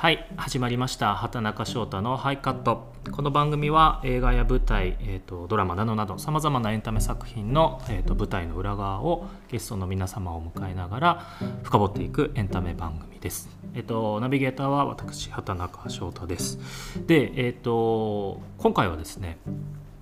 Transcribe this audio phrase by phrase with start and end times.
[0.00, 11.26] はい始まりました畑中翔太のハイカットこの番組は映画や舞台、えーと、ドラマなどなどさまざまなエンタメ作品の、えーと、舞台の裏側をゲストの皆様を迎えながら
[11.64, 13.50] 深掘っていくエンタメ番組です。
[13.74, 16.58] えっ、ー、と、ナビゲーターは私畑中翔太です。
[17.06, 19.36] で、えっ、ー、と今回はですね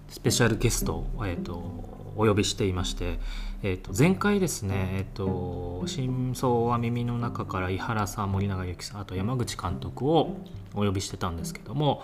[0.09, 3.19] スペシャルゲストを、えーとお呼びしていまして、
[3.63, 10.37] えー、と前回ですね、えーと「真相は耳の中から」井原さん森永由紀さんあと山口監督を
[10.75, 12.03] お呼びしてたんですけども、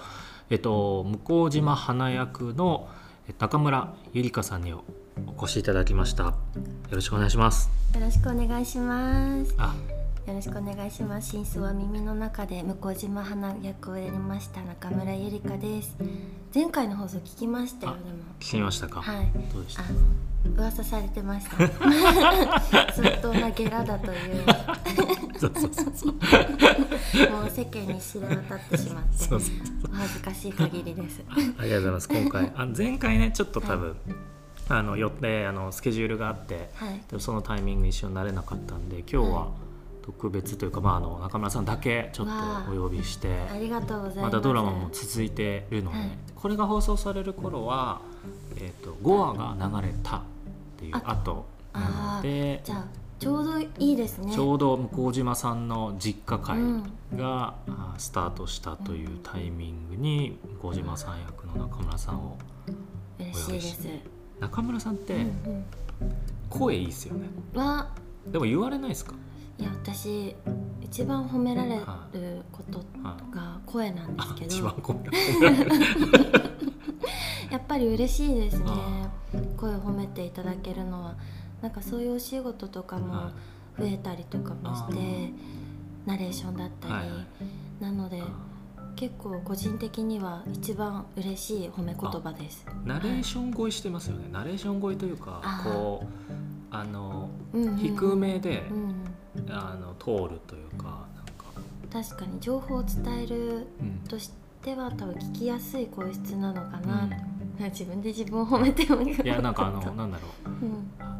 [0.50, 2.88] えーと、向島花役の
[3.38, 4.82] 中村ゆりかさんにお
[5.42, 6.24] 越しいただきました。
[6.24, 6.34] よ
[6.90, 7.70] ろしくお願いします。
[7.94, 9.54] よろしくお願いします。
[9.58, 9.74] あ
[10.26, 11.30] よろしくお願いします。
[11.32, 15.94] 真相は耳の中で向島花役をやりました中村ゆりかです。
[16.54, 18.04] 前回の放送聞きましたよでも。
[18.40, 19.02] 聞きましたか？
[19.02, 19.30] はい。
[19.52, 19.82] どうでした？
[20.56, 21.56] 噂されてました。
[22.94, 24.44] 相当なゲラだという。
[25.38, 26.12] そうそうそうそう。
[27.30, 29.38] もう世間に知れ渡ってしまってお
[29.92, 31.22] 恥ずかしい限りです。
[31.28, 32.08] ありがとうございます。
[32.08, 33.98] 今回あ前回ねちょっと多分、はい。
[34.70, 39.48] あの予定あのスケジュールがあって、はい、そのタイミング一緒になれなかったんで今日は
[40.04, 42.32] 特別というか、まあ、あの中村さんだけちょっと
[42.70, 44.24] お呼びしてありがとうございます。
[44.24, 48.02] またドラマも続いてるので、はい、これが放送される頃は、
[48.56, 50.22] えーと、5話が流れたっ
[50.76, 52.84] ていう後なのでじゃあ
[53.18, 54.30] ちょうどいいですね。
[54.34, 56.58] ちょうど向島さんの実家会
[57.16, 62.36] が、うん、スタートしたというタイミングに向島さん役の中村さんを
[63.18, 63.52] お呼びして。
[63.52, 63.88] 嬉しいです
[64.40, 65.24] 中村さんって、
[66.50, 67.28] 声いいですよね。
[68.26, 69.14] でも言われないですか？
[69.58, 70.34] いや私
[70.82, 71.84] 一番褒められる
[72.52, 72.84] こと
[73.30, 74.56] が声なんですけど、
[77.50, 78.70] やっぱり嬉しいですね。
[79.56, 81.16] 声を褒めていただけるのは。
[81.62, 83.30] なんかそういうお仕事とかも
[83.78, 85.32] 増えたりとかもして
[86.04, 86.94] ナレーションだったり、
[87.80, 88.22] なので
[88.96, 92.66] 結構個人的には一番嬉しい褒め言葉です。
[92.84, 96.34] ナレーション声してますよね、ナレーション声というかこう
[96.70, 99.13] あの、低めで、うん
[99.50, 101.44] あの通るというかなんか。
[101.92, 103.66] 確かに情報を伝える
[104.08, 104.30] とし
[104.62, 107.08] ては、うん、多分聞きやすい声質なのかな、
[107.58, 111.14] うん、自分で自分を褒めてもいやなんかあのなんだろう、うん、あの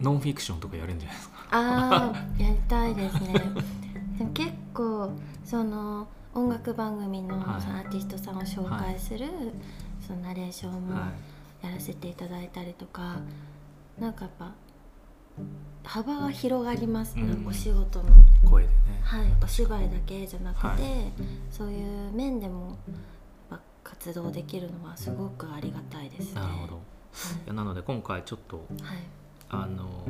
[0.00, 1.36] ノンフィクションとかやるんじゃないですか。
[1.50, 3.34] ああやりたいですね。
[4.18, 5.10] でも結構
[5.44, 9.34] その音楽番組のそのアーティストさんを紹介する、はい、
[10.06, 10.94] そのナレーションも
[11.62, 13.16] やらせていただいたりとか、は
[13.98, 14.52] い、なんかやっぱ
[15.84, 17.16] 幅が広がります。
[17.16, 18.08] ね、うん、お仕事の。
[18.48, 18.74] 声でね。
[19.02, 20.78] はいお芝居だけじゃなくて、はい、
[21.50, 22.78] そういう面でも
[23.82, 26.40] 活動できるのはすごくありがたいですね。
[26.40, 26.80] なるほど、は
[27.52, 28.66] い、なので今回ちょっと、はい、
[29.48, 30.04] あの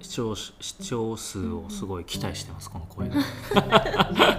[0.00, 3.14] 視聴視聴数をすごい期待してます、この声で。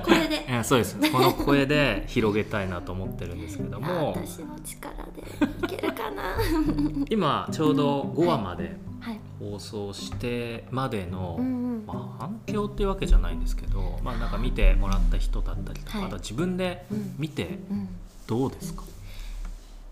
[0.04, 0.44] これで。
[0.64, 0.98] そうです。
[1.12, 4.12] この声で広げたいなと思ってるんですけども。
[4.12, 5.24] 私の力で
[5.66, 6.24] いけるかな。
[7.10, 8.78] 今ちょうど5話まで、
[9.52, 11.38] 放送してまでの、
[11.86, 16.86] まあ、反響っていうわけじゃないんですけど、まあ、なんか見てもらった人だったりとか、はい、あと自分で
[17.18, 17.60] 見て
[18.28, 18.84] どうですか、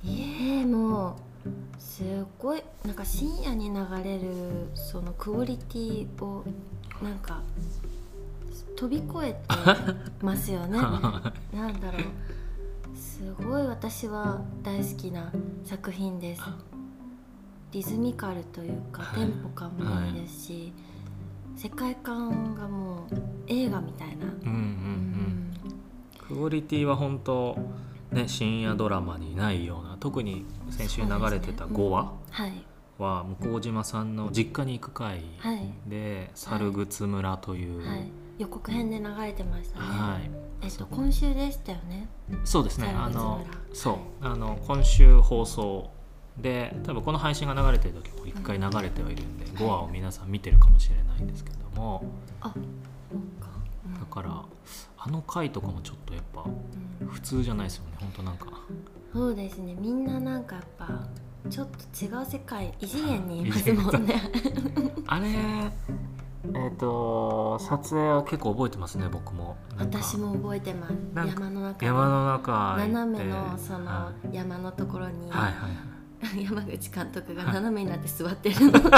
[0.06, 0.22] い
[0.62, 2.04] えもうす
[2.40, 4.30] ごいなんか深夜に流れる
[4.74, 6.46] そのクオリティを
[7.02, 7.42] なんか
[8.78, 9.40] 飛び越えて
[10.22, 10.78] ますよね。
[11.54, 12.02] なんだろう。
[12.98, 15.32] すごい私は大好きな
[15.66, 16.42] 作品です。
[17.72, 20.74] リズミカルというか、テンポ感もいいですし、
[21.54, 23.16] はい、世界観がもう
[23.48, 24.52] 映画みたいな、うんうんうん。
[25.64, 27.58] うん、クオリティは本当
[28.12, 32.12] ね深夜ドラマにないような特に先週流れてた5話、
[32.98, 35.24] は向島さんの実家に行く会
[35.88, 40.30] で「猿靴村」という、はい、予告編で流れてましたね、はい、
[40.62, 42.08] えっと今週でしたよね。
[42.44, 42.94] そうですね。
[42.96, 43.44] あの
[43.74, 43.96] そう。
[44.22, 45.90] あの今週放送
[46.38, 52.04] で多分この配信が流れてる時も1回流れてはいるんで、うん、5話を皆さん見てるかもしれないんですけども、
[52.40, 52.54] あ
[54.00, 54.44] だから
[54.98, 56.46] あの回とかもちょっとやっぱ
[57.08, 58.48] 普通じゃないですよね本当なんか。
[59.14, 59.76] そうですね。
[59.80, 60.88] みんななんかやっぱ
[61.50, 64.22] ちょっと違う世界異次元にいますもんね。
[65.08, 65.28] あれ
[66.54, 69.58] えーと、撮影は結構覚えてますね僕も。
[69.78, 70.94] 私も覚えてます。
[71.16, 75.91] 山の中山の中斜めのその山のところに、はいはいはい
[76.38, 78.80] 山口監督が斜めになって座ってるの。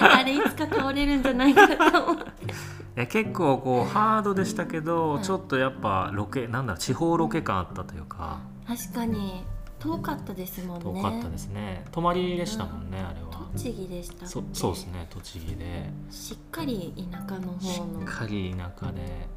[0.00, 2.24] あれいつか倒れるんじゃないかと思っ
[2.96, 3.06] て。
[3.06, 8.40] 結構こうハードでしたけど、ちょっとやっぱロケなんだ地方ロケ感あったというか。
[8.66, 9.44] 確かに。
[9.78, 10.84] 遠かったですもんね。
[10.84, 11.84] 遠かったですね。
[11.92, 13.46] 泊まりでしたもんね、うん、あれは。
[13.52, 15.90] 栃木でしたそそうですね栃木で。
[16.10, 17.60] しっかり田舎の方の。
[17.60, 19.28] しっかり田舎で、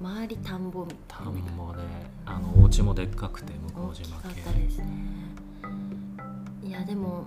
[0.00, 1.24] うん、周り田んぼみたいな。
[1.26, 1.82] 田んぼで。
[2.24, 4.86] あのお家もでっかくて向大き島系かったですね
[6.70, 7.24] いやでも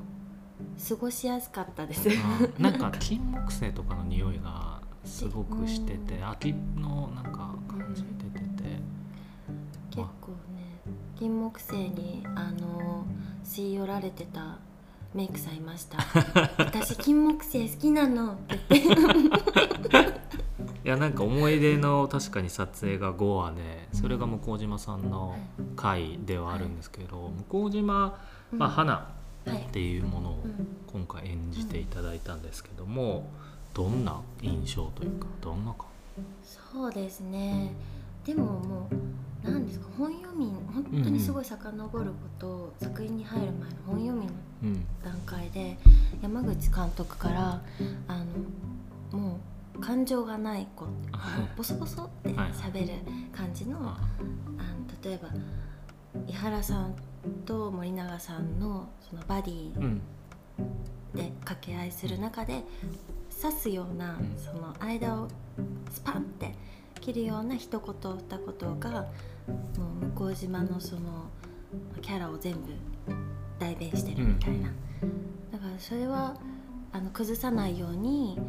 [0.88, 2.08] 過ごしやすかったです。
[2.08, 8.64] うんなんか金木犀とかの匂いがすごくしてて秋のなんか感じ出てて、
[9.90, 10.80] 結構ね
[11.20, 13.06] 金木犀にあの
[13.44, 14.60] 吸い寄られてた
[15.14, 15.98] メイクさんいました。
[16.64, 18.36] 私金木犀好きなの。
[18.36, 20.24] って言って
[20.86, 25.38] いやなんか思い出の確かに撮影が5話でそれが向島さんの
[25.76, 28.18] 回ではあるんですけど、向島、
[28.54, 30.68] まあ、花はいっていうものをうん。
[30.92, 33.28] 今回演じていただいたんですけども
[33.74, 35.86] どんな印象というかどんなか
[36.44, 37.74] そうですね。
[38.24, 38.96] でももう
[39.50, 44.86] 何ですか本読み本当にすごい遡ること、作品に入る前の本読みのうん。
[45.04, 45.78] 段階で
[46.22, 47.62] 山口監督から
[48.08, 48.24] あ
[49.12, 49.40] のも
[49.76, 52.94] う感情がない子あの ボソボソって喋る
[53.32, 53.98] 感じの,、あ。
[54.60, 55.30] あの例えば
[56.28, 56.96] 伊原さん
[57.46, 60.02] と森永さんのそのバディうん。
[61.14, 62.64] で掛け合いする中で
[63.42, 64.34] 刺すようなうん。
[64.38, 65.28] その間を
[65.92, 66.56] スパンって
[67.02, 69.08] 切るような一言二言がも
[70.02, 71.30] う向島のその
[72.02, 72.60] キャラを全部
[73.60, 74.70] 代弁してるみたいな、
[75.52, 76.36] だからそれは
[76.92, 78.40] あの崩さないように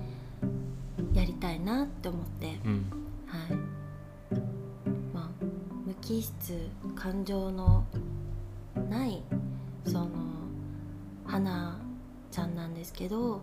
[1.12, 2.58] やりたいなって思って。
[2.64, 2.86] うん。
[3.26, 3.56] はい。
[5.12, 5.44] まあ
[5.86, 7.84] 無機質感情の
[8.80, 9.22] ない
[9.86, 10.08] その
[11.24, 11.78] 花
[12.30, 13.42] ちゃんなんですけど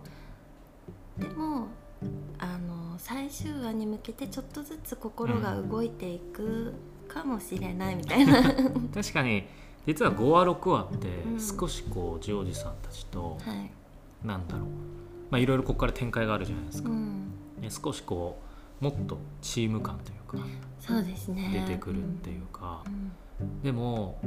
[1.18, 1.68] でも
[2.38, 6.74] あの最終話に向けてちょっとずつ心が動いていく
[7.08, 9.44] かもしれないみたいな、は い確かに
[9.86, 11.40] 実は5話6話ってうん。
[11.40, 13.38] 少しこうジョージさんたちと
[14.22, 14.26] い。
[14.26, 14.66] なんだろう。
[15.30, 18.38] まあいろいろここから展開があるじゃないですか、うん、ね少しこ
[18.80, 20.46] うもっとチーム感というか
[20.78, 21.64] そうですね。
[21.66, 22.84] 出てくるっていうか。
[23.40, 23.62] う、ん。
[23.62, 24.18] でも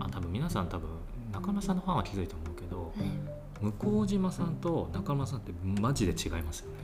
[0.00, 0.88] あ多分皆さん多分
[1.32, 3.38] 中村さんのファンは気づいたと思うけどはい。
[3.60, 6.76] 向島さんと中村さんってマジで違いますよね。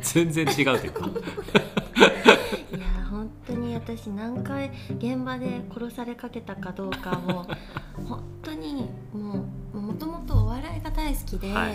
[0.00, 1.06] 全然違うというか。
[1.06, 7.46] いや本当に私何回現場で殺されかけたかどうかも
[8.08, 9.44] 本当にも
[9.74, 11.74] うもともとお笑いが大好きで,、はい。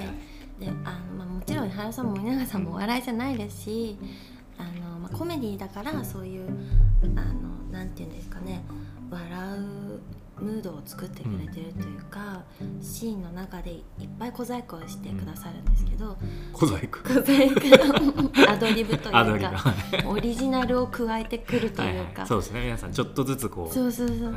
[0.60, 3.98] であの、まあ、もちろん原さんも森永さんもお笑いじゃないですし
[4.58, 6.50] あの、まあ、コメディだからそういう
[7.04, 8.64] あのなんていうんですかね
[9.16, 9.58] 笑
[10.40, 12.44] うムードを作ってくれてるというか、
[12.82, 16.18] シーンの中でいっぱい小細工をしてくださるんですけど、
[16.52, 17.00] 小細工。
[17.00, 19.74] 小細工アドリブというかは
[20.04, 22.06] いオリジナルを加えてくるとはいはい。
[22.06, 22.62] いうか、そうですね。
[22.66, 24.36] 皆さんちょっとずつこうそうそうそう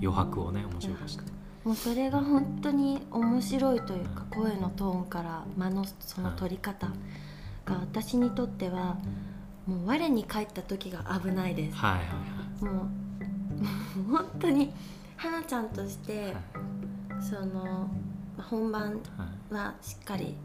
[0.00, 1.24] 余白をね面白くして
[1.64, 6.88] もうそれが本当に面白いというか声のトーンから間のその取り方
[7.64, 8.96] が私にとっては
[9.66, 11.76] もう我に返った時が危ないです。
[11.76, 12.86] はいはいもうもう
[14.10, 14.72] 本当に
[15.16, 16.34] 花ちゃんとしてはい。
[17.22, 17.88] その
[18.36, 19.00] まあ本番
[19.50, 20.36] はしっかり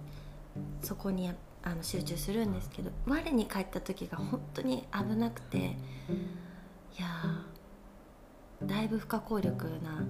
[0.82, 1.32] そこに
[1.64, 5.62] あの集中するんですけど我に返った時が本当に危なくてい
[7.00, 10.04] やーだいぶ不可抗力な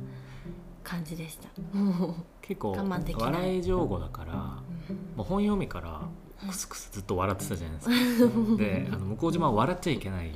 [0.83, 1.49] 感じでした。
[1.77, 3.31] も結構我慢できない。
[3.31, 4.37] 笑い上手だからう、
[5.17, 6.01] もう本読みから
[6.47, 7.89] クスクスずっと笑ってたじゃないです
[8.29, 8.57] か。
[8.57, 10.33] であの向島は笑っちゃいけないっ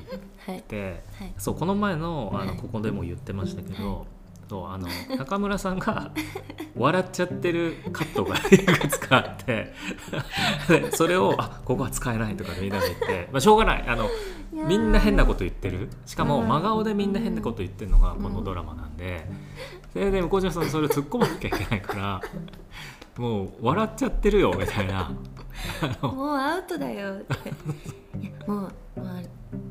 [0.47, 0.61] はい。
[0.63, 1.33] てはい。
[1.37, 2.47] そうこの前のあはい。
[2.47, 4.05] のここでも言ってましたけど、はい
[4.49, 4.85] そうあの
[5.17, 6.11] 中村さんが
[6.75, 9.73] 笑っちゃってるカットが いくつかあって
[10.67, 13.85] でそれをあここは使えないとかでみんなで言って、まあ、しょうがない。
[13.87, 14.09] あの
[14.67, 15.87] みんな変なこと言ってる。
[16.05, 19.25] しかもうん真顔でみんな変なこと言ってるのがこのドラマなんで。
[19.93, 22.21] それで向島さんそれを突っ込まなきゃいけないから
[23.21, 25.11] もう笑っちゃってるよみたいな。
[26.01, 27.53] もうアウトだよって。
[28.47, 29.21] もう、まあ、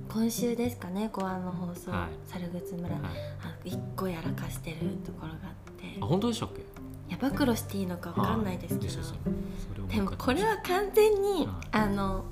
[0.09, 2.31] 今週ですかね後半の放送、はい。
[2.31, 3.01] 猿靴村、はい。
[3.03, 5.99] あ一個やらかしてるところがあって。
[6.01, 6.61] あ本当でしたっけ？
[6.61, 6.65] い
[7.11, 11.49] や暴露していいのかわかんないですけど、はいでもこれは完全に、はい。
[11.73, 12.25] あの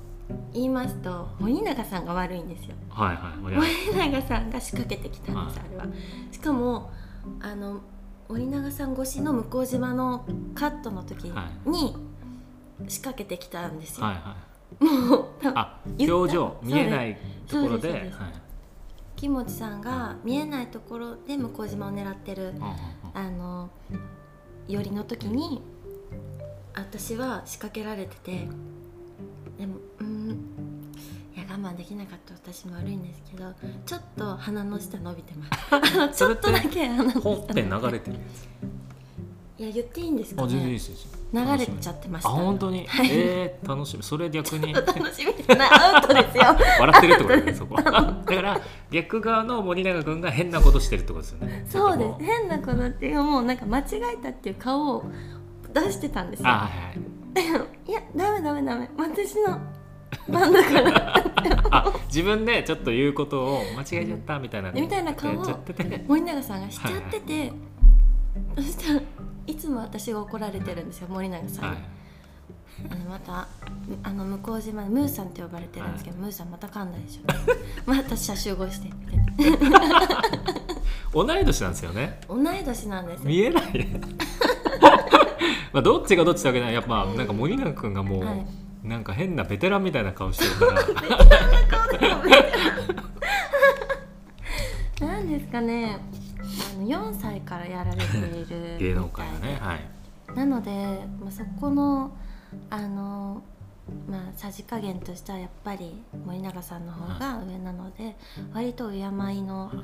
[0.53, 2.75] 言いますと森永さんが悪いんですよ。
[2.89, 3.57] はいはい森
[3.97, 5.67] 永さんが仕掛けてきたんです、はい。
[5.67, 5.85] あれは。
[6.31, 6.91] しかも
[7.41, 7.81] あの
[8.29, 11.49] 森永さん越しの向島のカットの時には
[12.87, 14.37] 仕掛けてきたんですよ、はいは
[14.79, 15.09] い。
[15.09, 17.17] もうあ表情見えない
[17.47, 18.11] ところで
[19.15, 22.53] 木持さんが見えないところで向島を狙ってる
[23.15, 23.71] あの
[24.67, 25.63] 寄りの時に
[26.75, 28.47] 私は仕掛けられてて
[29.57, 30.37] でもうん
[31.49, 33.51] 我慢できなかった私も悪いんですけど
[33.85, 35.45] ちょっと鼻の下伸びてま
[36.11, 36.13] す。
[36.17, 38.17] ちょっとだけ鼻の下本編流れてる
[39.57, 40.49] やいや言っていいんですかね。
[40.49, 40.95] 全然いいですよ。
[41.33, 42.29] 流れちゃってました。
[42.29, 44.03] あ本当に、えー、楽しみ。
[44.03, 44.73] それ逆に。
[44.73, 45.43] 楽しみ。
[45.43, 46.43] じゃないアウトですよ。
[46.79, 47.75] 笑ってるってことだねそこ。
[47.75, 51.65] だから逆側の森永君が変なことしてるってことですよね。
[51.69, 52.23] そうです。
[52.23, 53.39] 変なことっていうも。
[53.39, 55.03] うなんか間違えたっていう顔を
[55.73, 56.69] 出してたんですよあは
[57.39, 59.59] いはいいやダメダメダメ私の
[60.27, 61.28] 番だから
[61.71, 65.45] あ自分でちょっと言うことを間違えちゃったみたいなみたいな顔を
[66.07, 67.51] 森永さんがしちゃってて、
[68.55, 69.01] そしたら
[69.47, 71.77] いつも私が怒られてるんですよ森永さんに、はい。
[72.89, 73.47] あのまた
[74.03, 77.21] あの向島でムーさんって呼ばれてるんですけど、ムーさんまた噛んだでしょ。
[77.85, 78.89] また車集合して。
[81.11, 82.19] 同い年なんですよね。
[82.27, 83.25] 同い年なんですよ。
[83.25, 83.87] 見えない。
[85.73, 86.73] まあどっちがどっちだけない。
[86.73, 88.45] やっぱなんか森永君がもう、はい
[88.83, 90.81] なんか変なベテランみたいな顔してるから。
[95.07, 95.99] なんですかね。
[96.41, 99.81] あの4歳からやられている芸能界ねはい。
[100.35, 100.71] なので、
[101.21, 102.11] まあ、そこの
[102.69, 103.41] あの
[104.09, 108.15] まあさじ加減としてはやっぱり森永さんの方が上なので
[108.53, 109.79] 割と敬いの あの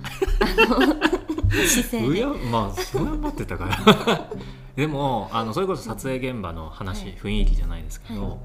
[1.52, 2.26] 姿勢で。
[2.50, 4.30] まあそうやまってたから。
[4.76, 7.16] でもあのそれこそ撮影現場の話、はい。
[7.16, 8.38] 雰囲気じゃないですけど、はい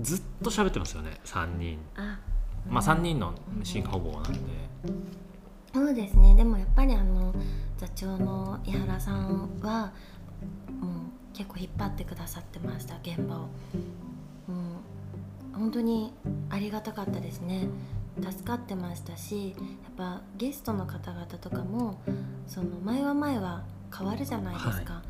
[0.00, 1.78] ずっと喋ってますよね3人。
[1.96, 2.18] あ。
[2.68, 4.38] まあ3人のシーンがほぼなんで。
[5.74, 6.34] そうですね。
[6.34, 7.34] でもやっぱりあの
[7.78, 9.92] 座長の井原さんは
[10.80, 10.92] もう
[11.32, 13.38] 結構引っ張ってくださってました現場を。
[13.38, 13.46] も
[15.54, 16.12] う本当に
[16.50, 17.68] ありがたかったですね。
[18.20, 21.98] 助かってましたしやっぱゲストの方々とかも
[22.46, 23.64] その前は前は
[23.96, 25.02] 変わるじゃないですか、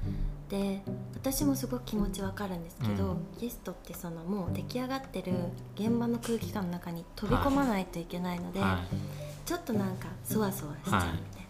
[0.53, 0.83] で
[1.15, 3.27] 私もすごく気持ちわかるんですけど、うん。
[3.41, 5.33] ゲストってそのもう出来上がってる
[5.77, 9.49] 現場の空気感の中に飛び込まないといけないので、はい。
[9.49, 11.43] ちょっとなんかそわそわしちゃうみたい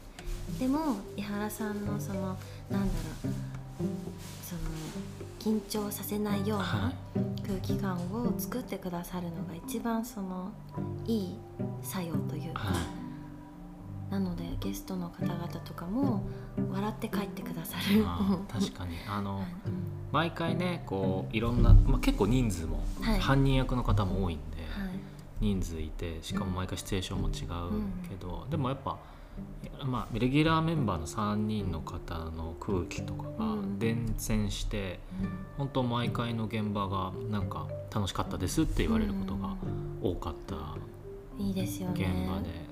[0.53, 2.39] な、でも井原さんのその
[2.71, 2.95] なんだ
[3.25, 3.35] ろう
[4.45, 4.61] その
[5.41, 6.95] 緊張させないようはない。
[7.45, 10.53] 空気感を作ってくださるのが一番その
[11.07, 11.37] いい
[11.83, 13.02] 作用というか、はい
[14.12, 16.23] なのでゲストの方々とかも
[16.71, 18.04] 笑って帰ってくださる。
[18.47, 18.97] 確かに。
[19.09, 19.47] あの はい。
[20.12, 23.21] 毎回ねこういろんな、まあ、結構人数も、はい。
[23.21, 24.99] 犯人役の方も多いんで、はい。
[25.40, 28.99] 人数いてしかも毎回シチュエーションも違うけど、でもやっぱ、
[29.87, 33.78] まあ、レギュラーメンバーの3人の方の空気とかがうん。
[33.78, 35.00] 伝染して、
[35.57, 39.57] 本当毎回の現場がなんか楽しかったですって言われることが
[40.02, 40.54] 多かった
[41.38, 42.72] いいですよ現ね場で。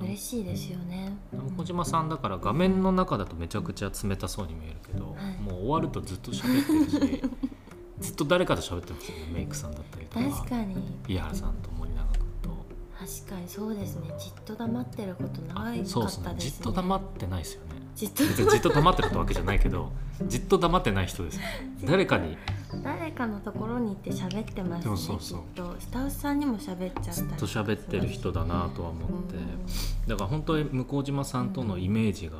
[0.00, 1.16] 嬉しいですよね。
[1.56, 5.40] 小島さんだから画面の中だとめちゃくちゃ冷たそうに見えるけど、はい。
[5.40, 7.22] もう終わるとずっと喋ってるし
[8.00, 10.36] ずっと誰かと喋ってますよねメイクさんだったりとか。
[10.36, 10.76] 確かに。
[11.08, 12.66] 井原さんと森永君と。
[12.98, 14.12] 確かにそうですね。
[14.18, 15.86] じっと黙ってること長かったですね。
[15.86, 16.34] そうですね。
[16.38, 18.24] じっと黙ってないですよねじっと。
[18.24, 19.92] じっと黙ってるってわけじゃないけど
[20.26, 21.40] じっと黙ってない人です。
[21.84, 22.36] 誰かに。
[22.82, 25.40] 誰かのところに行って喋ってますねそうそうそう。
[25.40, 25.76] きっと。
[25.78, 29.36] スタッフさんにも喋っちゃったりずっと喋ってる人だなとは思って。
[29.36, 30.08] うん。
[30.08, 32.36] だから本当に向島さんとのイメージが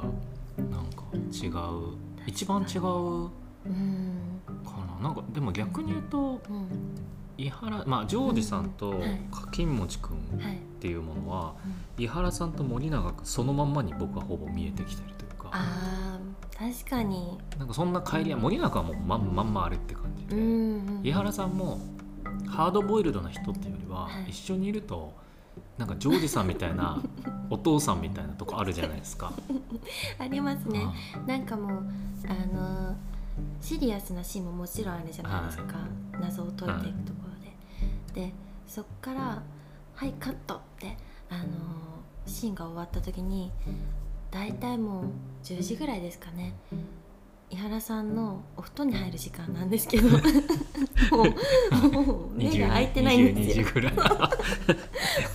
[0.57, 1.97] なんか違う。
[2.27, 5.09] 一番違ううんかな。
[5.09, 6.67] なんかでも逆に言うとうん。
[7.39, 9.01] 伊原まあジョージさんとうん。
[9.01, 9.21] はい。
[9.31, 11.55] 柿餅くんっはいていうものは
[11.97, 15.15] 伊原さんと森永君そのまんまに僕はほぼ見えてきてる
[15.53, 17.39] あー確かに。
[17.59, 21.79] なんかそんな帰りは森永はもうまんまんまあれって感じで、うんうん伊原さんも
[22.49, 24.31] ハードボイルドな人っていうよりは、はい。
[24.31, 25.13] 一緒にいると
[25.79, 27.03] なんかジョージさんみたいな
[27.51, 29.33] お父さんみたいなとこあるじゃないですか。
[30.19, 30.87] ありますね。
[31.15, 31.83] あなんかもう
[32.27, 32.97] あの
[33.61, 35.75] シリアスなシーンももちろんあるじゃないですか、
[36.21, 37.21] 謎を解いていくとこ
[38.15, 38.35] ろで、で
[38.67, 39.43] そっから
[39.95, 40.97] 「はいカット」って
[41.31, 41.45] あの
[42.27, 43.51] シーンが終わった時に
[44.33, 45.05] 大体もう
[45.45, 46.55] 10時ぐらいですかね。
[47.51, 50.09] 伊原さんのお布団に入る時間なんですけど。
[51.13, 53.65] もうもう目が開いてないんですよ。
[53.67, 53.93] 22時ぐらい。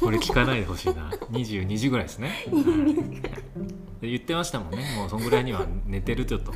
[0.02, 1.12] これ聞かないでほしいな。
[1.32, 2.96] 22時ぐらいですね、はい。
[4.02, 4.80] で言ってましたもんね。
[4.96, 6.52] もうそんぐらいには寝てるちょっと。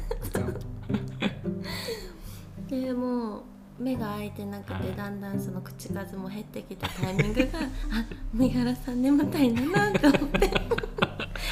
[2.68, 3.44] でもう
[3.78, 4.96] 目が開いてなくて、はい。
[4.98, 10.52] だんだんその口数も減ってきたタイミングがあ三原さん眠たいんだなと思って。
[10.56, 10.91] あ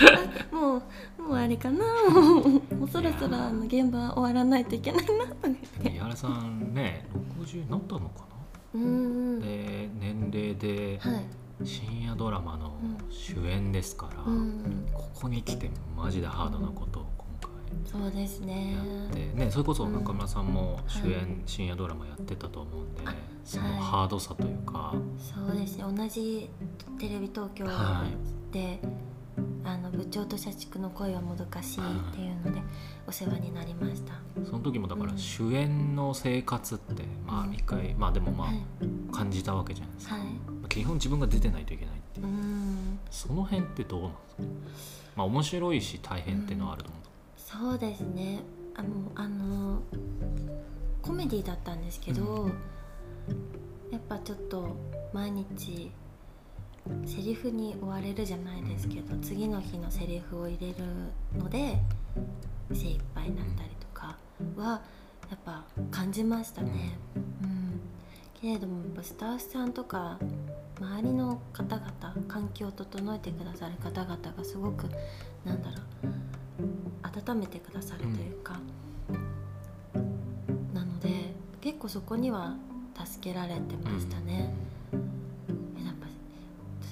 [0.51, 0.81] も
[1.19, 1.85] うもうあれかな。
[2.09, 5.89] もうもうそろそろあの現場終わらないといけないなと思って。
[5.89, 7.07] 伊原さんね
[7.39, 8.25] 60になったのか
[8.73, 9.39] うーん。
[9.39, 11.25] なで年齢ではい。
[11.65, 12.71] 深夜ドラマの
[13.09, 17.05] 主演ですから、うんここに来てマジでハードなことを
[17.91, 18.77] 今そうですね。
[19.11, 23.13] 回やって、ね、それこそ中村さんも主演、はい深夜ドラマやってたと思うんであ
[23.43, 25.83] そのはいハードさというか、そうですね。
[25.83, 26.49] 同じ
[26.97, 28.05] テレビ東京は
[28.51, 28.79] で
[29.63, 32.61] あの部長と社畜の恋はもどかしいっていうので
[33.07, 34.13] お世話になりました。
[34.45, 38.63] その時もだからうん主演の生活ってまあ一回まあでもまはい。
[39.11, 40.25] あ感じたわけじゃないですか、はい
[40.69, 42.27] 基本自分が出てないといけないっていう。
[42.27, 44.43] う、んその辺ってどうなんですか？
[45.15, 47.03] まあ面白いし大変っていうのはあると思う、
[47.35, 48.41] そうですね。
[48.75, 49.81] あのあの
[51.01, 52.51] コメディだったんですけど、
[53.91, 54.75] やっぱちょっと
[55.11, 55.91] 毎日
[57.05, 60.75] セリフに追われるじゃないですけど次の日のセリフを入れる
[61.37, 61.77] ので
[62.71, 64.17] 精一杯になったりとか
[64.55, 64.81] は
[65.29, 66.97] やっぱ感じましたね。
[67.15, 67.79] うん、
[68.41, 70.17] けれどもやっぱスタッフさんとか
[70.79, 71.87] 周りの方々
[72.27, 74.85] 環境を整えてくださる方々がすごく
[75.45, 78.59] なんだろう温めてくださるというか、
[80.73, 82.55] なので結構そこには
[83.05, 84.29] 助けられてましたね。
[84.31, 84.78] えやっぱ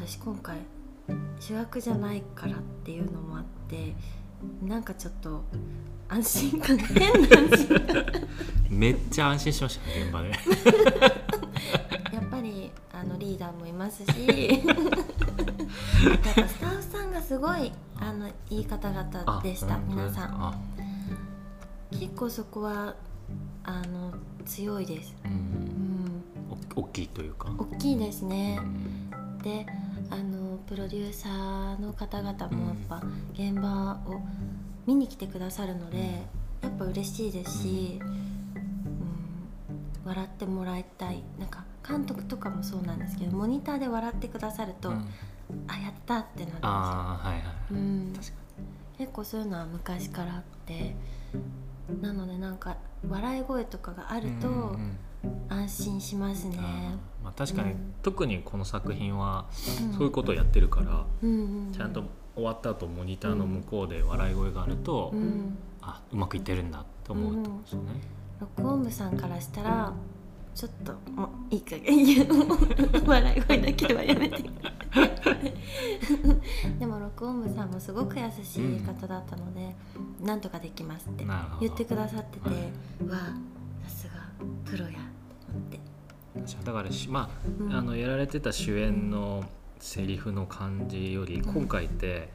[0.07, 0.55] 私今回
[1.37, 3.93] 主役じゃないからっていうのもあって
[4.63, 5.43] なんかちょっと
[6.07, 7.17] 安心感変な。
[7.37, 8.05] 安心感
[8.71, 10.29] めっちゃ安心しましたね現場で。
[12.15, 14.15] やっぱりあのリーダーもいますしやっ
[16.35, 20.55] ぱスタッフさんがすごいあのいい方々でした皆さん。
[21.91, 22.95] 結構そこは
[23.65, 24.13] あの
[24.45, 25.13] 強いです。
[25.25, 26.23] ううんん。
[26.75, 28.57] お大きいというか、大きいですね。
[28.61, 29.09] うん。
[29.39, 29.65] で
[30.09, 34.21] あのプロデューサーの方々もやっぱ現場を
[34.85, 36.21] 見に来てくださるので
[36.61, 38.11] やっぱ嬉しいですし、うん、
[40.05, 41.23] 笑ってもらいたい。
[41.39, 45.05] なんか監督とかもそうなんですけどモニターで笑ってくださると、うん。
[45.67, 47.39] あやったってなるんですよ、はいは
[47.71, 48.13] い、うん、
[48.97, 50.93] 結構そういうのは昔からあって
[52.01, 52.75] なのでなんか
[53.07, 54.97] 笑い声とかがあるとうんうん
[55.49, 56.57] 安心しますね。
[56.59, 56.61] あ。
[56.61, 56.65] ー。
[56.65, 56.97] まあ、
[57.37, 57.93] 確かに、うん。
[58.01, 59.45] 特にこの作品は
[59.81, 59.93] うん。
[59.93, 61.71] そういうことをやってるから、うんうんうん。
[61.71, 62.03] ちゃんと
[62.35, 65.57] 終わった後モニターの向こうで笑い声があると、うん。
[65.81, 67.91] あうまくいってるんだって思うってことですよね、
[68.41, 69.93] 録音部さんからしたら
[70.53, 72.27] ちょっともういい加減。
[73.05, 74.43] 笑い声だけはやめて。
[76.79, 79.75] でも録音部さんもすごく優しい方だったので、
[80.19, 81.25] なんとかできますって
[81.61, 83.17] 言ってくださってて、はわ
[83.85, 84.13] あさすが
[84.65, 84.97] プロやと
[85.55, 85.79] 思って、
[86.63, 87.73] だからしまあ,、うん。
[87.73, 89.43] あのやられてた主演の
[89.79, 92.29] セリフの感じより今回って、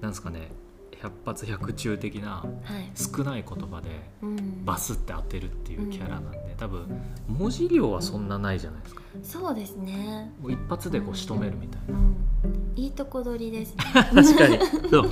[0.00, 0.50] なんですかね
[1.00, 2.44] 百発百中的なは
[2.78, 3.88] い、少ない言葉で
[4.22, 6.88] うん、バスって当てるっていうキャラなんで、多分
[7.28, 9.02] 文字量はそんなないじゃないですか。
[9.22, 12.16] そうですね、一発でこう仕留めるみたいな、うん、
[12.76, 13.74] いいとこ取りです。
[13.76, 14.58] ね確かに。
[14.90, 15.10] そう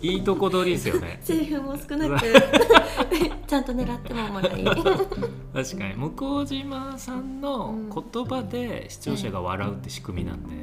[0.00, 1.18] いいとこ取りですよね。
[1.22, 2.26] セリフも少なく。
[3.46, 5.94] ちゃんと狙ってももらい確かに。
[5.94, 7.74] 向島さんの
[8.12, 10.54] 言葉で視聴者が笑うって仕組みなんで、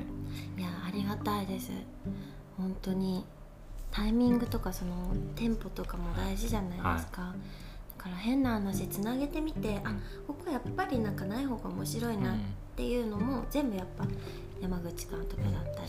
[0.57, 1.71] いやありがたいです。
[2.57, 3.25] 本当に。
[3.95, 7.33] タイミングとかそのテンポとかも大事じゃないですか、
[7.97, 9.93] だから変な話つなげてみて、あ
[10.27, 12.35] ここやっぱりなんかない方が面白いなっ
[12.75, 14.05] ていうのも全部やっぱ
[14.65, 15.87] 山口監督だったり、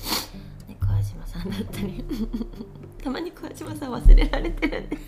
[0.68, 2.04] ね、桑島さんだったり。
[3.02, 5.02] たまに桑島さん忘れられてるんです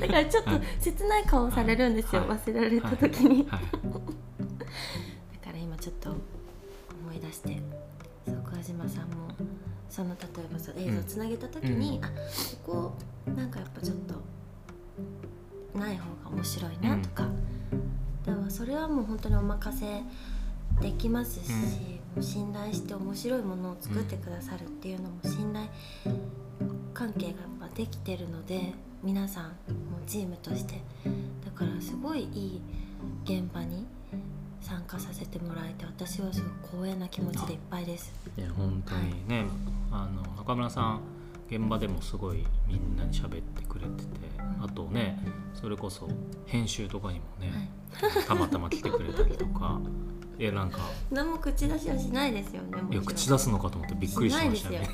[0.00, 0.50] だからちょっと
[0.80, 2.38] 切ない顔されるんですよ、はい。
[2.38, 3.60] 忘れられた時に、はい。
[3.60, 3.68] だ
[5.44, 6.18] から今ちょっと思
[7.14, 7.62] い出して
[8.26, 9.28] そう桑島さんも
[9.88, 12.04] その例えばそう映像つなげた時に、うん。
[12.04, 12.08] あ
[12.64, 12.92] こ
[13.26, 17.28] こなんかやっぱちょっとない方が面白いなとか、
[18.24, 20.02] でもそれはもう本当にお任せ
[20.80, 21.52] できますし、
[22.16, 22.22] うん。
[22.22, 25.66] 信頼して面白いものを作ってくださるっていうのも信頼
[26.94, 29.50] 関係がやっぱできてるので皆さんも
[30.06, 30.80] チームとして。
[31.56, 32.60] だからすごいいい
[33.24, 33.86] 現場に
[34.60, 36.50] 参加させてもらえて私はすごい
[36.84, 38.12] 光栄な気持ちでいっぱいです。
[38.36, 39.46] いや本当にね、
[39.90, 41.00] あの中村さん
[41.48, 44.08] 現場でもすごいみんなに喋ってくれてて、
[44.60, 45.18] あとね
[45.54, 46.08] それこそ
[46.46, 47.70] 編集とかにもね、
[48.26, 49.80] たまたま来てくれたりとか
[50.38, 50.78] いやなんか。
[51.10, 52.76] 何も口出しはしないですよね。
[52.76, 52.92] もちろん。
[52.92, 54.88] いや口出すのかと思ってびっくりしましたね。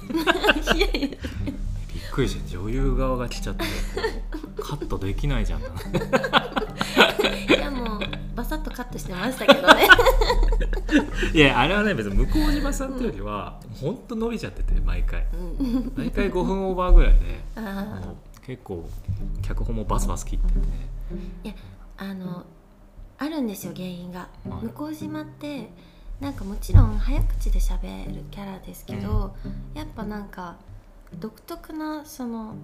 [0.79, 3.65] びっくりして女優側が来ちゃって
[4.61, 5.61] カットできないじゃん。
[5.61, 5.65] い
[7.59, 8.01] やもう
[8.35, 9.89] バサッとカットしてましたけどね。
[11.35, 15.27] いやあれはね別に向島さんというよりは本当伸びちゃってて毎回。
[15.33, 17.19] うん、毎回5分オーバーぐらいで
[17.57, 17.61] あ
[18.05, 18.89] もう結構
[19.43, 21.55] 脚本もバスバス切ってて、ーいや
[21.97, 22.45] あの
[23.23, 24.29] あるんですよ原因が。
[24.49, 24.67] はい。
[24.67, 25.71] 向島って
[26.21, 29.35] なんかもちろん早口で喋るキャラですけど、
[29.75, 30.57] やっぱなんか
[31.21, 32.57] 独特なその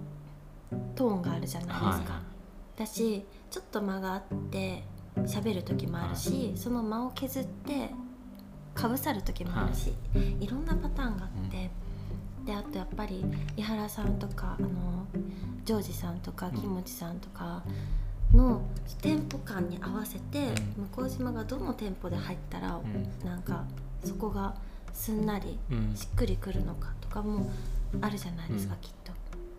[0.95, 1.87] トーンがあるじゃないですか。
[1.87, 2.19] は
[2.75, 2.79] い。
[2.79, 4.83] だしちょっと間があって
[5.19, 7.91] 喋る時もあるし、その間を削って
[8.75, 9.93] かぶさる時もあるし、
[10.41, 11.69] い、ろんなパターンがあって、
[12.45, 13.23] であとやっぱり
[13.55, 14.69] 井原さんとかあの
[15.63, 17.63] ジョージさんとか木持さんとか
[18.33, 18.61] の
[19.01, 23.27] 店舗間に合わせてう向島がどの店舗で入ったらうん。
[23.27, 23.65] なんか
[24.03, 24.55] そこが
[24.93, 25.95] すんなりうん。
[25.95, 27.51] しっくりくるのかとかも
[28.01, 28.81] あるじゃないですか、うん。
[28.81, 29.11] きっと。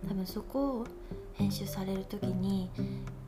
[0.09, 0.87] 多分そこを
[1.35, 2.71] 編集される時に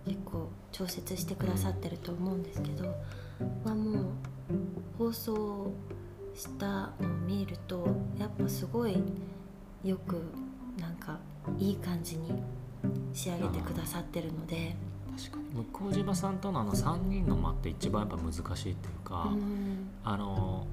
[0.07, 2.87] 結構調節してくださってると思うんですけど、
[3.65, 4.05] はもう
[4.99, 5.73] 放送
[6.35, 7.87] したのを見ると
[8.19, 9.03] やっぱすごい
[9.85, 10.23] よく
[10.79, 11.19] なんか
[11.59, 12.33] いい感じに
[13.13, 14.75] 仕上げてくださってるので、
[15.17, 15.65] 確かに。
[15.91, 19.91] 向島さんとのあの3人の間って一番やっぱ難しいっていうか、うん。
[20.05, 20.67] あの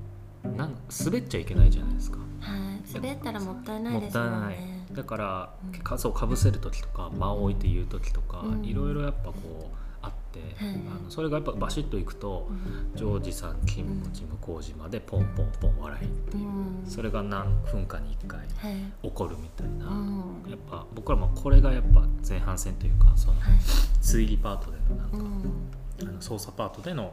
[0.55, 0.75] なん
[1.05, 2.17] 滑っちゃいけないじゃないですか。
[2.17, 2.23] は
[2.55, 4.57] い、滑ったらもったいないもですったいない。
[4.91, 5.53] だから、
[5.95, 8.65] うそうかぶせる時とか間を置いて言う時とか、うん。
[8.65, 9.33] いろいろやっぱこ
[9.73, 9.88] う
[10.29, 12.97] あって、はいあのそれがやっぱバシッといくと、うん。
[12.97, 16.83] ジョージさん金持向島でポンポンポン笑いっていう、うん。
[16.85, 20.45] それが何分かに1回はい起こるみたいな、うん。
[20.47, 23.53] やっぱ僕らもこれがやっぱ前半戦というかそのはい。
[24.01, 26.07] 推理パートでのなんか、うん。
[26.07, 27.11] あの操作パートでの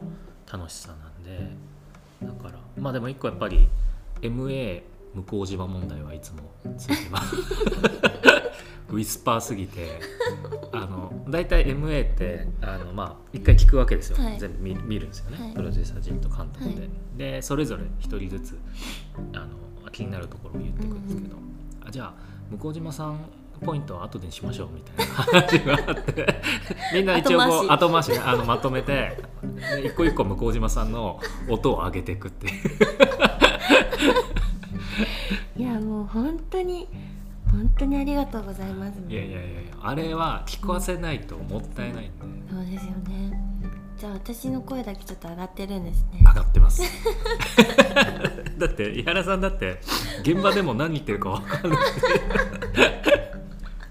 [0.51, 1.51] 楽しさなんで
[2.23, 3.67] だからまあでも一個やっぱり
[4.21, 4.81] MA
[5.13, 6.43] 向島問題はいつも
[6.77, 7.35] ついてます。
[8.89, 9.99] ウィスパーすぎて
[11.29, 14.39] 大体 MA ってあのまあ一回聞くわけですよ、はい。
[14.39, 15.53] 全部見見るんですよね、はい。
[15.53, 16.89] プロデューサー陣と監督で、はい。
[17.17, 18.57] でそれぞれ一人ずつ
[19.33, 21.35] あの気になるところを言っていくんですけど、
[21.85, 22.13] あじゃあ
[22.55, 23.19] 向島さん
[23.63, 26.41] ポイントは後でにしましょうみたいな話があって。
[26.93, 29.17] みんな一応こう後回しねあのまとめて
[29.81, 32.53] で一個一個向島さんの音を上げていくっていう。
[35.57, 36.87] いやもう本当に
[37.51, 38.99] 本当にありがとうございます。
[39.07, 43.39] いやいやいやいやあれは聞かせないともったいないんでそうですよね。
[43.97, 46.19] じゃあ私の声だけちょっと上がってるんですね。
[46.19, 46.81] 上がってます。
[48.57, 49.79] だって井原さんだって
[50.21, 51.79] 現場でも何言ってるか分かんない。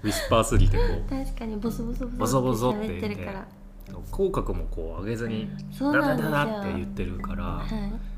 [0.03, 1.09] ウィスパーすぎてこう。
[1.09, 3.47] 確かにボソボソボソボソって喋ってるから。
[4.11, 8.16] 口角もこう上げずにそうなんダダダダって言ってるから、はい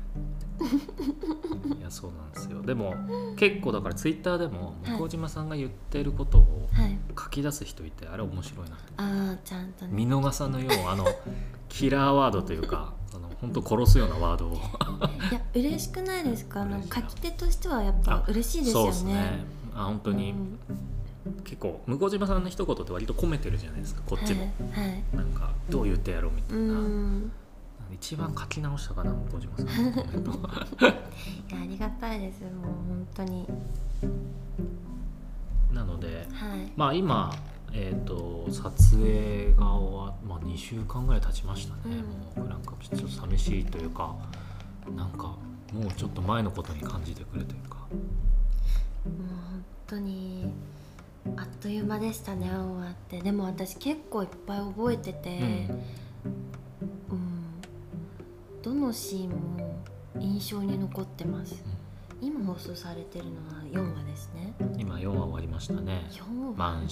[1.78, 2.62] いやそうなんですよ。
[2.62, 2.94] でも
[3.36, 4.98] 結構だからツイッターでもはい。
[4.98, 6.98] 向島さんが言ってることをはい。
[7.18, 8.76] 書き出す人いてあれ面白いな。
[8.76, 9.90] ってああちゃんとね。
[9.92, 11.04] 見逃さぬようあの
[11.68, 14.52] キラーワードというかあの本当殺すようなワードを。
[14.54, 16.62] いや嬉しくないですか？
[16.62, 18.92] あの書き手としてはやっぱ嬉しいですよね。
[18.92, 19.44] そうですね。
[19.74, 20.58] あ本当に、うん。
[21.44, 27.30] 結構向島さんの一言って割と込めてるじゃないですかこっちも、はい、はい、なんかどう言ってやろうみたういな、ん
[27.94, 29.66] 一番書き直したかな向島さん。
[29.66, 30.86] い
[31.50, 32.42] やありがたいです。
[32.42, 32.52] もう
[32.88, 33.46] 本当に。
[35.72, 36.72] なのではい。
[36.76, 37.34] まあ今
[37.72, 41.92] えー、と撮影が終わ、まあ、2週間ぐらい経ちましたね、うん。
[41.98, 42.02] も
[42.36, 44.14] うクランクアップしてちょっと寂しいというか
[44.96, 45.36] なんか
[45.72, 47.76] もうちょっと前のことに感じてくれというか。
[47.76, 49.16] もう
[49.50, 50.52] 本当に
[51.36, 53.20] あっという間でしたね終わって。
[53.20, 55.38] でも私結構いっぱい覚えてて、
[56.24, 56.52] うん。
[56.52, 56.58] ど
[58.80, 59.82] のシーンも
[60.18, 61.62] 印象に残ってます。
[62.20, 64.54] 今放送されてるのは4話ですね。
[64.78, 66.06] 今4話終わりましたね。
[66.10, 66.80] 4話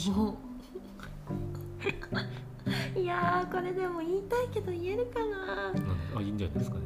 [2.96, 5.70] いやーこれでも言いたいけど言えるかな。
[5.70, 5.78] うん
[6.18, 6.84] あいいんじゃないですかね。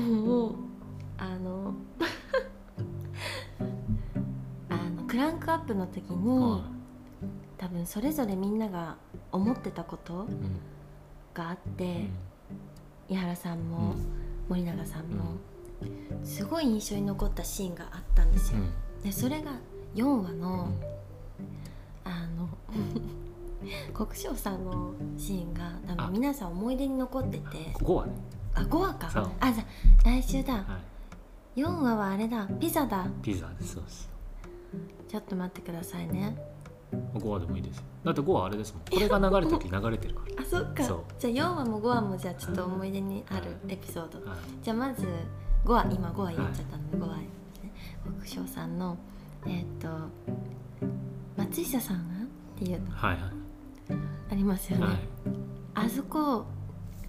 [0.00, 0.54] もう
[1.18, 1.74] あの
[4.70, 6.62] あのクランクアップの時に、は
[7.58, 8.96] 多分それぞれみんなが
[9.32, 10.58] 思ってたこというん
[11.34, 12.08] があって、
[13.08, 13.14] うん。
[13.14, 13.96] 井原さんうも、ん
[14.48, 15.36] 森永さんも、
[16.24, 18.58] すごい印象に残ったシーンがあったんですよ。
[19.02, 19.52] でそれが
[19.94, 20.68] 4話の、
[22.04, 22.48] あの
[23.92, 26.06] 国生さんのシーンが多あ。
[26.06, 27.72] 分皆さん思い出に残ってて。
[27.74, 28.12] ここはね、
[28.54, 29.30] あ5話か。
[29.40, 30.54] あじゃあ来週だ。
[30.54, 30.80] は
[31.56, 32.46] い、4話はあれだ。
[32.60, 33.06] ピザだ。
[33.22, 34.18] ピザですそうです。
[35.08, 36.36] ちょっと待ってくださいね
[36.92, 37.78] 5話でもいいです。
[37.78, 38.82] よだって5話あれですもん。
[38.84, 40.82] これが流れた時流れてるか あそっか。
[40.84, 41.00] そう。
[41.18, 44.24] じゃあ4話も5話もじゃあちょっと思い出にあるエピソード。
[44.24, 45.06] ら、はいじゃあまず
[45.64, 47.72] 5話今5話言っちゃったので5話ですね
[48.04, 48.96] 国生さんの
[49.46, 49.88] えっ、と
[51.36, 52.90] 松下さんがっていうの。
[52.90, 53.18] はい
[54.30, 55.08] ありますよね、はいはい
[55.74, 56.44] あそこ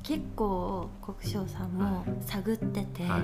[0.03, 3.21] 結構国生さんも探ってて、はい。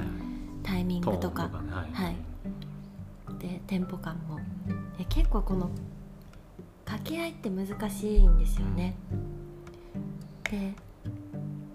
[0.64, 1.44] タイミングとか。
[1.48, 1.94] ねはい。
[1.94, 2.16] はい。
[3.40, 4.40] でテンポ感も。
[4.98, 5.70] で結構この
[6.86, 8.96] 掛け合いって難しいんですよね、
[10.50, 10.74] で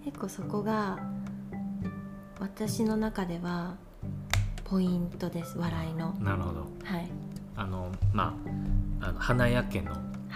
[0.05, 0.99] 結構そこが
[2.39, 3.75] 私の中では
[4.63, 6.13] ポイントです笑いの。
[6.13, 6.61] なるほど。
[6.83, 7.07] はい。
[7.55, 8.35] あのま
[9.01, 9.91] ああの花屋家の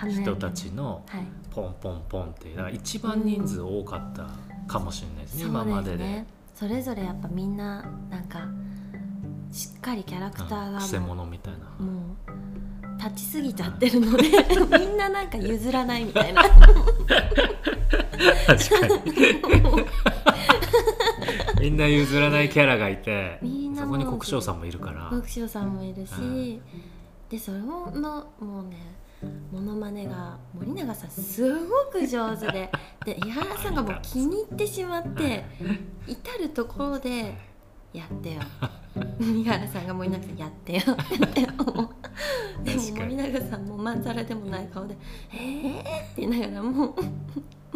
[0.10, 1.26] 人たちのはい。
[1.50, 4.30] ポンポンポンってだから一番人数多かった
[4.68, 6.04] かもしれないですね、今までで。
[6.04, 6.28] ね。
[6.54, 8.42] それぞれやっぱみんななんか
[9.52, 12.32] しっかりキャラクターがうん、みたいな、うもう
[13.06, 14.24] 立ちすぎちゃってるので
[14.80, 16.42] みんななんか譲らないみたいな。
[16.42, 16.66] 確か
[18.88, 18.96] に。
[21.62, 25.08] みんな譲らないキャラがいてみんなそこに国生さんもいるから。
[25.10, 26.60] 国生さんもいるし、うん。
[27.30, 28.96] でそれものもうね
[29.52, 32.70] モノマネが森永さんすごく上手で
[33.06, 35.46] で井原さんがもう気に入ってしまって
[36.08, 37.36] 至る所で
[37.94, 38.42] 「やってよ」
[39.20, 40.82] 井原さんが森永さん「やってよ」
[41.26, 41.90] って思う
[42.64, 44.98] でも森永さんもまんざらでもない顔で
[45.34, 46.96] 「えー?」って言いながらもう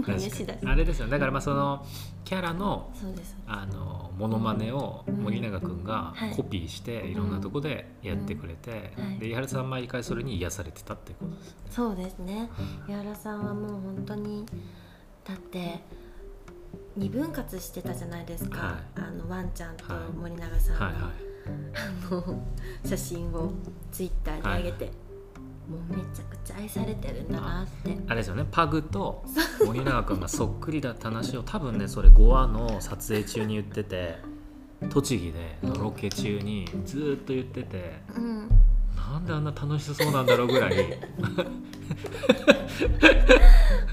[0.01, 1.07] 真似しだしあれですよ。
[1.07, 1.85] だからまあその
[2.23, 6.35] キャラのそうですあのモノマネを森永君がはい。
[6.35, 11.57] コピーしていろんなとこでやってくれて、で井原さん毎回それに癒されてたっていうことですよね。
[11.69, 12.49] そうですね。
[12.87, 14.45] 井原さんはもう本当に
[15.25, 15.83] だって
[16.99, 18.75] 二分割してたじゃないですか、はい。
[18.95, 20.17] あのワンちゃんとはい。
[20.17, 21.03] 森永さんの,、はいはい。
[21.73, 22.43] あの
[22.85, 23.53] 写真を
[23.89, 24.91] ツイッターに上げて、
[25.69, 27.97] もうめちゃくちゃ愛されてるんだなって。
[28.05, 28.45] あれですよね。
[28.51, 29.23] パグと
[29.65, 34.17] 森永君がそっくりだって話を多分ねそれ5話の撮影中に言ってて
[34.89, 38.49] 栃木でのロケ中にずーっと言っててうん。
[38.97, 40.73] なんであんな楽しそうなんだろうぐらい。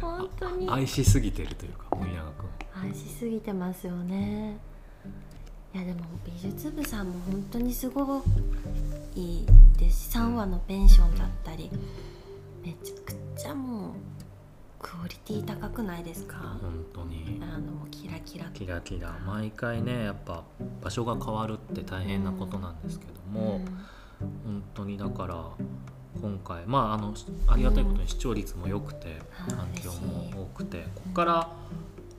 [0.01, 0.69] 本当に。
[0.69, 2.46] 愛しすぎてるというか森永君
[2.83, 4.59] 愛しすぎてますよね。
[5.75, 8.23] いやでも美術部さんも本当にすご
[9.15, 9.45] い
[9.79, 10.11] です。
[10.11, 11.71] し3話のペンションだったり
[12.65, 13.91] めちゃくちゃもう
[14.79, 16.59] クオリティ高くないですか？
[16.61, 17.41] 本当に。
[17.43, 18.47] あのもうキラキラ。
[18.55, 19.19] キラキラ。
[19.27, 20.45] 毎回ねやっぱ
[20.83, 23.61] 場所が変わるって大変なことなんですけども、
[24.45, 25.45] 本当にだから
[26.23, 27.15] 今回まああの
[27.49, 29.19] ありがたいことに視聴率も良くて、
[29.51, 29.57] うん。
[29.57, 31.49] 反響も多くてここから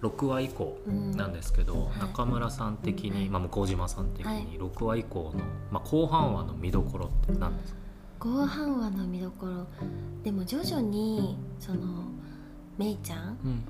[0.02, 1.12] 6話以降うん。
[1.12, 2.00] なんですけど、はい。
[2.02, 3.30] 中村さん的に、はい。
[3.30, 4.44] まあ、向島さん的はい。
[4.44, 7.80] に6話以降の、まあ、後半話の見どころって何ですか、
[8.20, 9.66] 後半話の見どころ。
[10.24, 12.06] でも徐々にその
[12.78, 13.64] メイちゃんうん。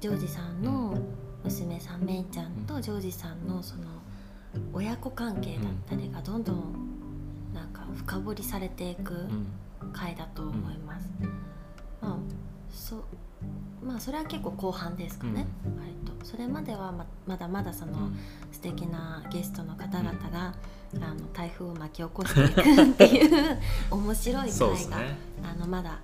[0.00, 0.96] ジョージさんの
[1.44, 3.82] 娘さんメイちゃんとジョージさんのその
[4.72, 6.56] 親子関係だったりがどんどん
[7.54, 9.46] なんか深掘りされていくうん。
[9.92, 11.08] 回だと思います。
[12.00, 12.16] まあ
[12.70, 13.04] そう
[13.84, 15.46] まあそれは結構後半ですかね、
[15.78, 16.24] 割と。
[16.24, 18.18] それまではままだまだそのうん。
[18.52, 20.54] 素敵なゲストの方々が、
[20.94, 23.58] あの台風を巻き起こしていくっていう
[23.90, 24.96] 面白い回が、すね。
[25.42, 25.98] あのまだ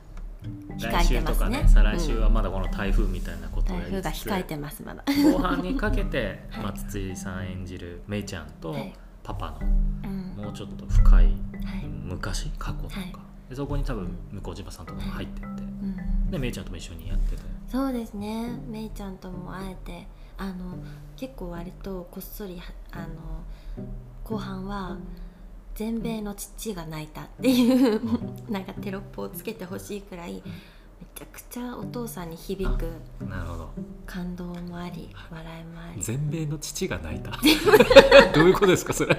[0.77, 1.63] 控来えて週とかますね。
[1.63, 2.35] ね再来週はうん。
[2.35, 5.05] まだこの台風みたいなことを台風がやりつつ控えてますまだ。
[5.07, 6.65] 後半にかけて はい。
[6.65, 8.95] 松津井さん演じるめいちゃんとはい。
[9.23, 9.59] パパの
[10.05, 10.45] うん。
[10.45, 11.35] もうちょっと深いはい。
[12.05, 13.13] 昔過去とか、はい。
[13.51, 15.65] でそこに多分向島さんとかも入ってって、う
[16.27, 16.31] ん。
[16.31, 18.59] でめいちゃんとも一緒にやっててそうですね。
[18.69, 20.07] めいちゃんとも会えて
[20.39, 20.79] あの
[21.17, 23.07] 結構割とこっそりはあの
[24.25, 24.97] 後半は
[25.75, 28.01] 全米の父が泣いたっていう
[28.51, 30.43] なんかテロップをつけてほしいくらいめ
[31.15, 32.91] ちゃくちゃお父さんに響く
[33.25, 33.71] なるほど。
[34.07, 36.03] 感動もあり笑いもあり。
[36.03, 37.33] 全米の父が泣いた。
[38.33, 39.17] どういうことですかそれ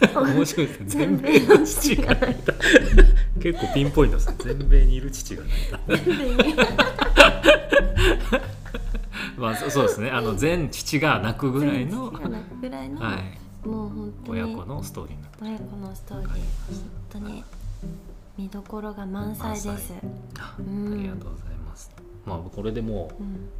[0.00, 0.86] 面白いですね。
[0.86, 2.52] 全米の父が泣いた。
[3.40, 4.36] 結構ピンポイントですね。
[4.40, 5.78] 全米にいる父が泣いた。
[5.96, 6.54] 全米に
[9.36, 10.10] まあそそうですね。
[10.10, 12.20] あの全父が泣くぐらいの、は
[13.64, 16.30] い、もう本当に親子のストーリーになって親子のストーリー。
[16.30, 16.38] 本
[17.10, 17.44] 当に
[18.36, 19.66] 見どころが満載です。
[19.68, 21.90] ありがとうございます。
[22.24, 23.10] まあこれでも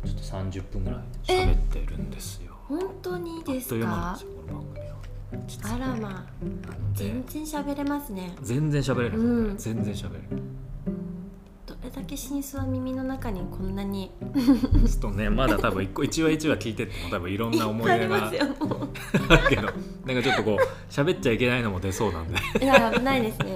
[0.04, 2.54] うちょっと30分ぐらい喋ってるんですよ。
[2.68, 4.94] 本当にですあっという間なんかですよこの番組は
[5.46, 6.08] 実はあらまあな
[6.76, 9.56] ので全然喋れますね、全然喋れる、うん。
[9.56, 10.20] 全然喋れ
[11.66, 19.38] どれだけ真相は耳の中にこんなに ちょっとねまだ多分一個 一話一話聞いてっても多分いろんな思い出がいっぱいありますよ。
[19.42, 22.38] るけどなんかちょっとこう喋っちゃいけないのも出そうなんで。
[22.60, 23.54] ういや危ないですね。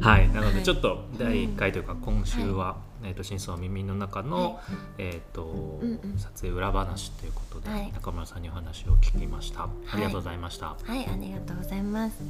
[0.00, 0.54] はいなのはい。
[0.54, 4.60] でちょっと第1回というか今週は、えー、と真相は耳の中の、
[4.98, 5.80] えーと、
[6.18, 10.66] 撮影裏話ということで、はい、中村さんにお話を聞きました、はい、ありがとうございました。
[10.66, 12.20] はい、ありがとうございます。